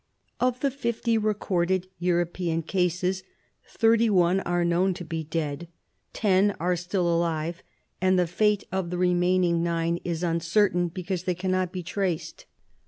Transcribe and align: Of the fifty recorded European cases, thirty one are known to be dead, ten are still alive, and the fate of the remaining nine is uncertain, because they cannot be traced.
Of 0.39 0.61
the 0.61 0.71
fifty 0.71 1.15
recorded 1.19 1.85
European 1.99 2.63
cases, 2.63 3.21
thirty 3.67 4.09
one 4.09 4.39
are 4.39 4.65
known 4.65 4.95
to 4.95 5.05
be 5.05 5.23
dead, 5.23 5.67
ten 6.11 6.55
are 6.59 6.75
still 6.75 7.07
alive, 7.07 7.61
and 8.01 8.17
the 8.17 8.25
fate 8.25 8.63
of 8.71 8.89
the 8.89 8.97
remaining 8.97 9.61
nine 9.61 9.99
is 10.03 10.23
uncertain, 10.23 10.87
because 10.87 11.25
they 11.25 11.35
cannot 11.35 11.71
be 11.71 11.83
traced. 11.83 12.47